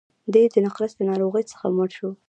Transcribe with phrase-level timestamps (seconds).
[0.33, 2.09] دی د نقرس له ناروغۍ څخه مړ شو.